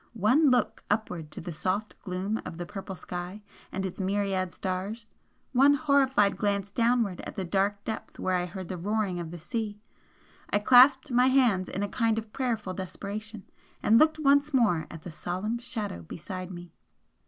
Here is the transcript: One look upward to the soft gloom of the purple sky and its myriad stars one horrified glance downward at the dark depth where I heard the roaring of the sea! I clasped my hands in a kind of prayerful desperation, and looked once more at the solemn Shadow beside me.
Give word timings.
One 0.17 0.49
look 0.49 0.83
upward 0.89 1.29
to 1.29 1.41
the 1.41 1.51
soft 1.53 1.95
gloom 1.99 2.41
of 2.43 2.57
the 2.57 2.65
purple 2.65 2.95
sky 2.95 3.43
and 3.71 3.85
its 3.85 4.01
myriad 4.01 4.51
stars 4.51 5.05
one 5.53 5.75
horrified 5.75 6.37
glance 6.37 6.71
downward 6.71 7.21
at 7.21 7.35
the 7.35 7.43
dark 7.45 7.83
depth 7.83 8.17
where 8.17 8.33
I 8.35 8.47
heard 8.47 8.67
the 8.67 8.77
roaring 8.79 9.19
of 9.19 9.29
the 9.29 9.37
sea! 9.37 9.79
I 10.49 10.57
clasped 10.57 11.11
my 11.11 11.27
hands 11.27 11.69
in 11.69 11.83
a 11.83 11.87
kind 11.87 12.17
of 12.17 12.33
prayerful 12.33 12.73
desperation, 12.73 13.43
and 13.83 13.99
looked 13.99 14.17
once 14.17 14.55
more 14.55 14.87
at 14.89 15.03
the 15.03 15.11
solemn 15.11 15.59
Shadow 15.59 16.01
beside 16.01 16.49
me. 16.49 16.73